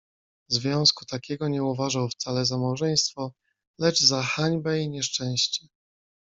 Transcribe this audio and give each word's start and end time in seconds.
"Związku 0.47 1.05
takiego 1.05 1.47
nie 1.49 1.63
uważał 1.63 2.09
wcale 2.09 2.45
za 2.45 2.57
małżeństwo, 2.57 3.33
lecz 3.79 3.99
za 4.01 4.23
hańbę 4.23 4.79
i 4.79 4.89
nieszczęście." 4.89 5.67